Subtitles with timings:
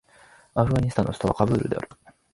[0.55, 1.87] アフガニスタンの首都はカブールである